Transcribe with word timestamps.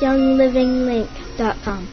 younglivinglink.com. 0.00 1.92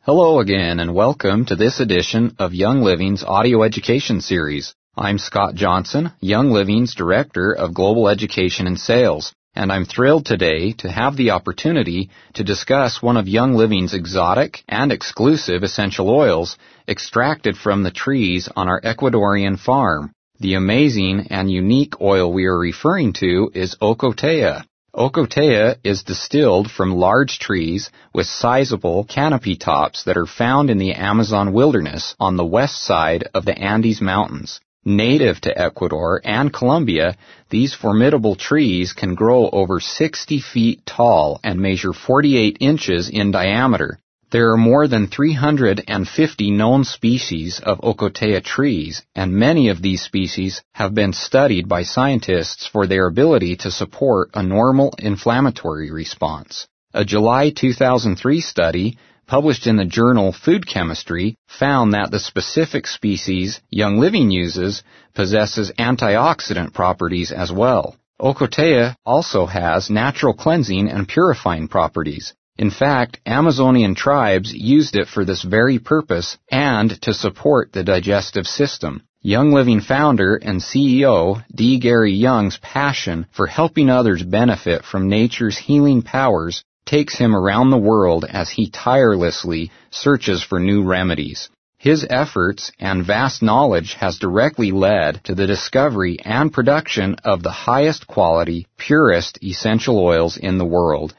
Hello 0.00 0.40
again 0.40 0.80
and 0.80 0.94
welcome 0.94 1.44
to 1.46 1.54
this 1.54 1.80
edition 1.80 2.34
of 2.38 2.54
Young 2.54 2.82
Living's 2.82 3.22
audio 3.22 3.62
education 3.62 4.20
series. 4.20 4.74
I'm 4.96 5.18
Scott 5.18 5.54
Johnson, 5.54 6.12
Young 6.20 6.50
Living's 6.50 6.94
Director 6.94 7.52
of 7.52 7.72
Global 7.72 8.08
Education 8.08 8.66
and 8.66 8.78
Sales, 8.78 9.32
and 9.54 9.70
I'm 9.70 9.84
thrilled 9.84 10.26
today 10.26 10.72
to 10.78 10.90
have 10.90 11.16
the 11.16 11.30
opportunity 11.30 12.10
to 12.34 12.44
discuss 12.44 13.00
one 13.00 13.16
of 13.16 13.28
Young 13.28 13.54
Living's 13.54 13.94
exotic 13.94 14.64
and 14.68 14.90
exclusive 14.90 15.62
essential 15.62 16.10
oils 16.10 16.56
extracted 16.88 17.56
from 17.56 17.82
the 17.82 17.90
trees 17.90 18.48
on 18.54 18.68
our 18.68 18.80
Ecuadorian 18.80 19.58
farm. 19.58 20.12
The 20.40 20.54
amazing 20.54 21.28
and 21.30 21.50
unique 21.50 22.00
oil 22.00 22.32
we 22.32 22.46
are 22.46 22.58
referring 22.58 23.12
to 23.14 23.50
is 23.54 23.76
Ocotea. 23.80 24.64
Ocotea 24.94 25.76
is 25.82 26.02
distilled 26.02 26.70
from 26.70 26.94
large 26.94 27.38
trees 27.38 27.88
with 28.12 28.26
sizable 28.26 29.04
canopy 29.04 29.56
tops 29.56 30.04
that 30.04 30.18
are 30.18 30.26
found 30.26 30.68
in 30.68 30.76
the 30.76 30.92
Amazon 30.92 31.54
wilderness 31.54 32.14
on 32.20 32.36
the 32.36 32.44
west 32.44 32.84
side 32.84 33.26
of 33.32 33.46
the 33.46 33.58
Andes 33.58 34.02
Mountains. 34.02 34.60
Native 34.84 35.40
to 35.40 35.58
Ecuador 35.58 36.20
and 36.22 36.52
Colombia, 36.52 37.16
these 37.48 37.72
formidable 37.72 38.34
trees 38.34 38.92
can 38.92 39.14
grow 39.14 39.48
over 39.48 39.80
60 39.80 40.40
feet 40.40 40.84
tall 40.84 41.40
and 41.42 41.58
measure 41.58 41.94
48 41.94 42.58
inches 42.60 43.08
in 43.08 43.30
diameter. 43.30 43.98
There 44.32 44.50
are 44.52 44.56
more 44.56 44.88
than 44.88 45.08
350 45.08 46.50
known 46.52 46.84
species 46.84 47.60
of 47.60 47.82
Ocotea 47.82 48.42
trees, 48.42 49.02
and 49.14 49.34
many 49.34 49.68
of 49.68 49.82
these 49.82 50.00
species 50.00 50.62
have 50.72 50.94
been 50.94 51.12
studied 51.12 51.68
by 51.68 51.82
scientists 51.82 52.66
for 52.66 52.86
their 52.86 53.06
ability 53.08 53.56
to 53.56 53.70
support 53.70 54.30
a 54.32 54.42
normal 54.42 54.94
inflammatory 54.98 55.90
response. 55.90 56.66
A 56.94 57.04
July 57.04 57.50
2003 57.50 58.40
study 58.40 58.96
published 59.26 59.66
in 59.66 59.76
the 59.76 59.84
journal 59.84 60.32
Food 60.32 60.66
Chemistry 60.66 61.36
found 61.46 61.92
that 61.92 62.10
the 62.10 62.18
specific 62.18 62.86
species 62.86 63.60
Young 63.68 63.98
Living 63.98 64.30
uses 64.30 64.82
possesses 65.12 65.72
antioxidant 65.78 66.72
properties 66.72 67.32
as 67.32 67.52
well. 67.52 67.96
Ocotea 68.18 68.96
also 69.04 69.44
has 69.44 69.90
natural 69.90 70.32
cleansing 70.32 70.88
and 70.88 71.06
purifying 71.06 71.68
properties. 71.68 72.32
In 72.62 72.70
fact, 72.70 73.18
Amazonian 73.26 73.96
tribes 73.96 74.54
used 74.54 74.94
it 74.94 75.08
for 75.08 75.24
this 75.24 75.42
very 75.42 75.80
purpose 75.80 76.38
and 76.48 76.88
to 77.02 77.12
support 77.12 77.72
the 77.72 77.82
digestive 77.82 78.46
system. 78.46 79.02
Young 79.20 79.50
Living 79.50 79.80
founder 79.80 80.36
and 80.36 80.60
CEO 80.60 81.42
D. 81.52 81.80
Gary 81.80 82.12
Young's 82.12 82.58
passion 82.58 83.26
for 83.32 83.48
helping 83.48 83.90
others 83.90 84.22
benefit 84.22 84.84
from 84.84 85.08
nature's 85.08 85.58
healing 85.58 86.02
powers 86.02 86.62
takes 86.86 87.18
him 87.18 87.34
around 87.34 87.70
the 87.70 87.86
world 87.90 88.24
as 88.24 88.48
he 88.50 88.70
tirelessly 88.70 89.72
searches 89.90 90.40
for 90.44 90.60
new 90.60 90.84
remedies. 90.84 91.50
His 91.78 92.06
efforts 92.08 92.70
and 92.78 93.04
vast 93.04 93.42
knowledge 93.42 93.94
has 93.94 94.20
directly 94.20 94.70
led 94.70 95.24
to 95.24 95.34
the 95.34 95.48
discovery 95.48 96.20
and 96.24 96.52
production 96.52 97.16
of 97.24 97.42
the 97.42 97.50
highest 97.50 98.06
quality, 98.06 98.68
purest 98.78 99.42
essential 99.42 99.98
oils 99.98 100.36
in 100.36 100.58
the 100.58 100.72
world, 100.78 101.12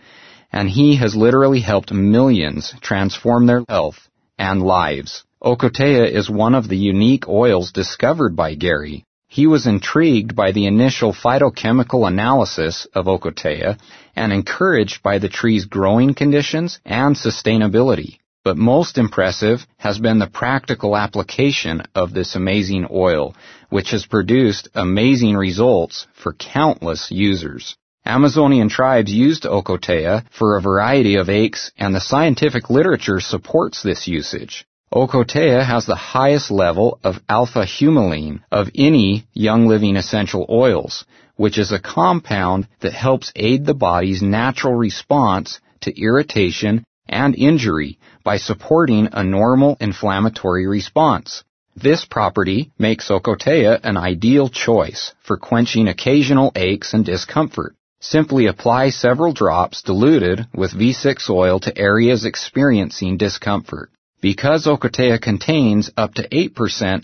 and 0.54 0.70
he 0.70 0.96
has 0.98 1.16
literally 1.16 1.60
helped 1.60 1.92
millions 1.92 2.74
transform 2.82 3.48
their 3.48 3.64
health 3.68 4.08
and 4.38 4.62
lives. 4.62 5.24
Ocotea 5.42 6.10
is 6.10 6.30
one 6.30 6.56
of 6.56 6.70
the 6.70 6.78
unique 6.78 7.28
oils 7.28 7.72
discovered 7.72 8.36
by 8.36 8.54
Gary. 8.56 9.04
He 9.28 9.48
was 9.48 9.66
intrigued 9.66 10.36
by 10.36 10.52
the 10.52 10.68
initial 10.68 11.12
phytochemical 11.12 12.08
analysis 12.08 12.86
of 12.94 13.08
Ocotea 13.08 13.80
and 14.16 14.32
encouraged 14.32 15.02
by 15.02 15.18
the 15.18 15.28
tree's 15.28 15.66
growing 15.66 16.14
conditions 16.14 16.80
and 16.86 17.16
sustainability. 17.16 18.20
But 18.44 18.58
most 18.58 18.98
impressive 18.98 19.66
has 19.78 19.98
been 19.98 20.20
the 20.20 20.28
practical 20.28 20.96
application 20.96 21.82
of 21.96 22.14
this 22.14 22.36
amazing 22.36 22.88
oil, 22.92 23.36
which 23.70 23.92
has 23.92 24.06
produced 24.06 24.70
amazing 24.76 25.36
results 25.36 26.06
for 26.14 26.34
countless 26.34 27.10
users. 27.10 27.76
Amazonian 28.06 28.68
tribes 28.68 29.14
used 29.14 29.44
Ocotea 29.44 30.26
for 30.30 30.58
a 30.58 30.62
variety 30.62 31.16
of 31.16 31.30
aches 31.30 31.72
and 31.78 31.96
the 31.96 32.02
scientific 32.02 32.70
literature 32.70 33.22
supports 33.22 33.82
this 33.82 34.10
usage. 34.10 34.66
Ocotea 34.94 35.66
has 35.66 35.86
the 35.86 35.96
highest 35.96 36.52
level 36.52 37.00
of 37.02 37.22
alpha-humulene 37.30 38.42
of 38.52 38.70
any 38.76 39.26
Young 39.34 39.68
Living 39.68 39.96
essential 39.96 40.46
oils, 40.50 41.06
which 41.38 41.58
is 41.58 41.72
a 41.72 41.80
compound 41.80 42.68
that 42.82 42.92
helps 42.92 43.32
aid 43.38 43.66
the 43.66 43.74
body's 43.74 44.22
natural 44.22 44.76
response 44.76 45.62
to 45.80 45.98
irritation 45.98 46.84
and 47.08 47.36
injury 47.36 48.00
by 48.22 48.36
supporting 48.36 49.08
a 49.14 49.24
normal 49.24 49.78
inflammatory 49.80 50.68
response. 50.68 51.46
This 51.74 52.04
property 52.04 52.70
makes 52.78 53.10
Ocotea 53.10 53.80
an 53.82 53.96
ideal 53.96 54.50
choice 54.50 55.14
for 55.24 55.38
quenching 55.38 55.88
occasional 55.88 56.52
aches 56.54 56.94
and 56.94 57.06
discomfort. 57.06 57.76
Simply 58.04 58.48
apply 58.48 58.90
several 58.90 59.32
drops 59.32 59.82
diluted 59.82 60.46
with 60.54 60.78
V6 60.78 61.30
oil 61.30 61.62
to 61.62 61.78
areas 61.78 62.26
experiencing 62.26 63.16
discomfort. 63.16 63.92
Because 64.20 64.68
Ocotea 64.68 65.22
contains 65.22 65.90
up 65.96 66.14
to 66.16 66.28
8% 66.28 66.50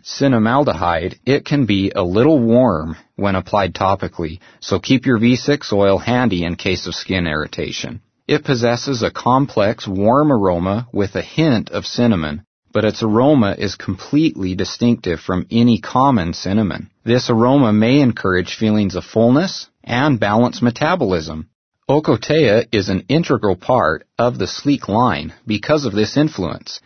cinnamaldehyde, 0.04 1.18
it 1.26 1.46
can 1.46 1.66
be 1.66 1.94
a 1.96 2.04
little 2.04 2.38
warm 2.38 2.98
when 3.16 3.36
applied 3.36 3.74
topically, 3.74 4.40
so 4.60 4.80
keep 4.80 5.06
your 5.06 5.20
V6 5.20 5.72
oil 5.72 6.00
handy 6.00 6.44
in 6.44 6.58
case 6.58 6.86
of 6.86 6.94
skin 6.94 7.28
irritation. 7.28 8.02
It 8.28 8.44
possesses 8.44 9.02
a 9.02 9.10
complex 9.10 9.88
warm 9.88 10.34
aroma 10.34 10.90
with 10.92 11.16
a 11.16 11.22
hint 11.22 11.72
of 11.72 11.86
cinnamon, 11.86 12.44
but 12.72 12.86
its 12.86 13.04
aroma 13.04 13.56
is 13.58 13.76
completely 13.76 14.56
distinctive 14.56 15.20
from 15.20 15.48
any 15.52 15.80
common 15.80 16.34
cinnamon. 16.34 16.90
This 17.04 17.30
aroma 17.30 17.74
may 17.74 18.00
encourage 18.00 18.56
feelings 18.56 18.96
of 18.96 19.04
fullness 19.04 19.68
and 19.84 20.20
balanced 20.20 20.62
metabolism. 20.62 21.50
Ocotea 21.90 22.68
is 22.72 22.90
an 22.90 23.06
integral 23.10 23.56
part 23.56 24.06
of 24.18 24.38
the 24.38 24.48
Slique 24.48 24.88
line 24.88 25.34
because 25.48 25.86
of 25.86 25.94
this 25.94 26.18
influence 26.18 26.80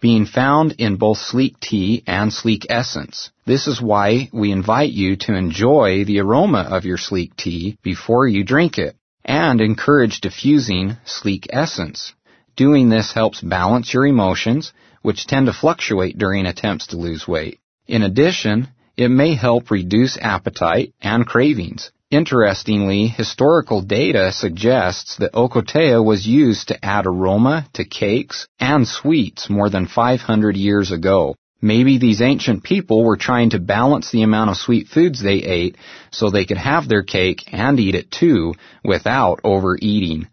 being 0.00 0.26
found 0.26 0.76
in 0.78 0.96
both 0.96 1.18
Slique 1.18 1.58
tea 1.60 2.02
and 2.06 2.32
Slique 2.32 2.66
essence. 2.68 3.30
This 3.46 3.66
is 3.66 3.82
why 3.82 4.28
we 4.32 4.52
invite 4.52 4.90
you 4.90 5.16
to 5.16 5.34
enjoy 5.34 6.04
the 6.04 6.20
aroma 6.20 6.68
of 6.70 6.84
your 6.84 6.98
Slique 6.98 7.36
tea 7.36 7.76
before 7.82 8.28
you 8.28 8.44
drink 8.44 8.78
it 8.78 8.94
and 9.24 9.60
encourage 9.60 10.20
diffusing 10.20 10.96
Slique 11.04 11.48
essence. 11.50 12.14
Doing 12.56 12.88
this 12.88 13.12
helps 13.12 13.40
balance 13.40 13.92
your 13.92 14.06
emotions, 14.06 14.72
which 15.02 15.26
tend 15.26 15.46
to 15.46 15.52
fluctuate 15.52 16.18
during 16.18 16.46
attempts 16.46 16.88
to 16.88 16.96
lose 16.96 17.26
weight. 17.26 17.58
In 17.86 18.02
addition, 18.02 18.68
it 18.96 19.08
may 19.08 19.34
help 19.34 19.70
reduce 19.70 20.18
appetite 20.18 20.92
and 21.00 21.26
cravings. 21.26 21.90
Interestingly, 22.10 23.06
historical 23.06 23.82
data 23.82 24.32
suggests 24.32 25.16
that 25.16 25.34
Ocotea 25.34 26.02
was 26.02 26.26
used 26.26 26.68
to 26.68 26.84
add 26.84 27.06
aroma 27.06 27.66
to 27.74 27.84
cakes 27.84 28.46
and 28.58 28.88
sweets 28.88 29.50
more 29.50 29.68
than 29.68 29.86
500 29.86 30.56
years 30.56 30.90
ago. 30.90 31.34
Maybe 31.60 31.98
these 31.98 32.22
ancient 32.22 32.62
people 32.62 33.04
were 33.04 33.16
trying 33.16 33.50
to 33.50 33.58
balance 33.58 34.10
the 34.10 34.22
amount 34.22 34.50
of 34.50 34.56
sweet 34.56 34.88
foods 34.88 35.20
they 35.20 35.42
ate 35.42 35.76
so 36.10 36.30
they 36.30 36.44
could 36.44 36.56
have 36.56 36.88
their 36.88 37.02
cake 37.02 37.42
and 37.52 37.78
eat 37.78 37.94
it 37.94 38.10
too 38.10 38.54
without 38.84 39.40
overeating. 39.44 40.28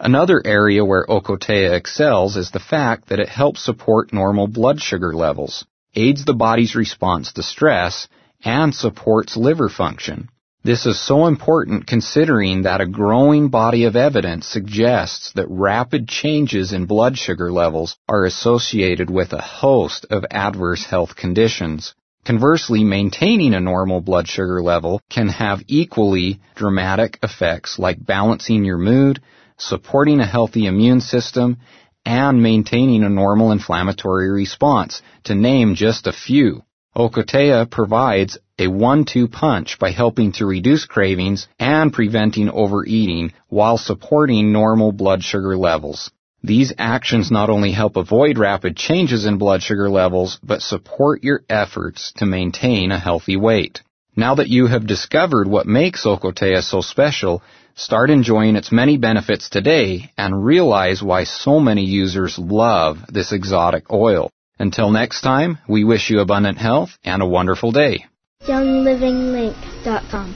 Another 0.00 0.40
area 0.44 0.84
where 0.84 1.04
Ocotea 1.06 1.72
excels 1.72 2.36
is 2.36 2.52
the 2.52 2.60
fact 2.60 3.08
that 3.08 3.18
it 3.18 3.28
helps 3.28 3.64
support 3.64 4.12
normal 4.12 4.46
blood 4.46 4.80
sugar 4.80 5.12
levels, 5.12 5.64
aids 5.96 6.24
the 6.24 6.34
body's 6.34 6.76
response 6.76 7.32
to 7.32 7.42
stress, 7.42 8.06
and 8.44 8.72
supports 8.72 9.36
liver 9.36 9.68
function. 9.68 10.28
This 10.62 10.86
is 10.86 11.00
so 11.00 11.26
important 11.26 11.88
considering 11.88 12.62
that 12.62 12.80
a 12.80 12.86
growing 12.86 13.48
body 13.48 13.84
of 13.84 13.96
evidence 13.96 14.46
suggests 14.46 15.32
that 15.32 15.50
rapid 15.50 16.06
changes 16.06 16.72
in 16.72 16.86
blood 16.86 17.18
sugar 17.18 17.50
levels 17.50 17.96
are 18.08 18.24
associated 18.24 19.10
with 19.10 19.32
a 19.32 19.40
host 19.40 20.06
of 20.10 20.24
adverse 20.30 20.84
health 20.84 21.16
conditions. 21.16 21.96
Conversely, 22.24 22.84
maintaining 22.84 23.52
a 23.52 23.60
normal 23.60 24.00
blood 24.00 24.28
sugar 24.28 24.62
level 24.62 25.00
can 25.10 25.28
have 25.28 25.62
equally 25.66 26.38
dramatic 26.54 27.18
effects 27.24 27.80
like 27.80 28.04
balancing 28.04 28.64
your 28.64 28.78
mood, 28.78 29.20
supporting 29.58 30.20
a 30.20 30.26
healthy 30.26 30.66
immune 30.66 31.00
system, 31.00 31.58
and 32.04 32.42
maintaining 32.42 33.04
a 33.04 33.08
normal 33.08 33.52
inflammatory 33.52 34.30
response, 34.30 35.02
to 35.24 35.34
name 35.34 35.74
just 35.74 36.06
a 36.06 36.12
few. 36.12 36.62
Ocotea 36.96 37.70
provides 37.70 38.38
a 38.58 38.66
one-two 38.66 39.28
punch 39.28 39.78
by 39.78 39.90
helping 39.90 40.32
to 40.32 40.46
reduce 40.46 40.86
cravings 40.86 41.46
and 41.58 41.92
preventing 41.92 42.48
overeating 42.48 43.32
while 43.48 43.78
supporting 43.78 44.52
normal 44.52 44.90
blood 44.90 45.22
sugar 45.22 45.56
levels. 45.56 46.10
These 46.42 46.72
actions 46.78 47.30
not 47.30 47.50
only 47.50 47.72
help 47.72 47.96
avoid 47.96 48.38
rapid 48.38 48.76
changes 48.76 49.26
in 49.26 49.38
blood 49.38 49.62
sugar 49.62 49.90
levels, 49.90 50.38
but 50.42 50.62
support 50.62 51.22
your 51.22 51.42
efforts 51.48 52.12
to 52.18 52.26
maintain 52.26 52.90
a 52.90 52.98
healthy 52.98 53.36
weight. 53.36 53.82
Now 54.18 54.34
that 54.34 54.48
you 54.48 54.66
have 54.66 54.86
discovered 54.86 55.48
what 55.48 55.66
makes 55.66 56.04
Ocotea 56.04 56.62
so 56.62 56.80
special, 56.80 57.42
Start 57.78 58.10
enjoying 58.10 58.56
its 58.56 58.72
many 58.72 58.96
benefits 58.96 59.48
today 59.48 60.10
and 60.18 60.44
realize 60.44 61.00
why 61.00 61.22
so 61.22 61.60
many 61.60 61.84
users 61.84 62.36
love 62.36 62.98
this 63.08 63.30
exotic 63.30 63.92
oil. 63.92 64.30
Until 64.58 64.90
next 64.90 65.20
time, 65.20 65.58
we 65.68 65.84
wish 65.84 66.10
you 66.10 66.18
abundant 66.18 66.58
health 66.58 66.98
and 67.04 67.22
a 67.22 67.26
wonderful 67.26 67.70
day. 67.70 68.06
YoungLivingLink.com 68.48 70.34